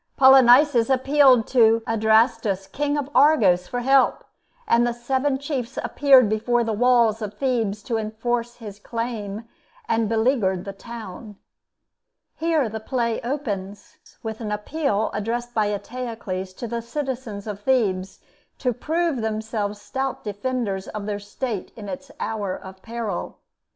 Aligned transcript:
Polynices 0.17 0.89
appealed 0.89 1.45
to 1.45 1.83
Adrastus 1.85 2.65
King 2.65 2.97
of 2.97 3.07
Argos 3.13 3.67
for 3.67 3.81
help, 3.81 4.23
and 4.67 4.87
seven 4.95 5.37
chiefs 5.37 5.77
appeared 5.83 6.27
before 6.27 6.63
the 6.63 6.73
walls 6.73 7.21
of 7.21 7.35
Thebes 7.35 7.83
to 7.83 7.97
enforce 7.99 8.55
his 8.55 8.79
claim, 8.79 9.47
and 9.87 10.09
beleaguered 10.09 10.65
the 10.65 10.73
town. 10.73 11.35
Here 12.33 12.67
the 12.67 12.79
play 12.79 13.21
opens, 13.21 13.97
with 14.23 14.41
an 14.41 14.51
appeal 14.51 15.11
addressed 15.13 15.53
by 15.53 15.67
Eteocles 15.67 16.53
to 16.55 16.67
the 16.67 16.81
citizens 16.81 17.45
of 17.45 17.59
Thebes 17.61 18.21
to 18.57 18.73
prove 18.73 19.17
themselves 19.21 19.79
stout 19.79 20.23
defenders 20.23 20.87
of 20.87 21.05
their 21.05 21.19
State 21.19 21.71
in 21.75 21.87
its 21.87 22.09
hour 22.19 22.55
of 22.57 22.81
peril. 22.81 23.37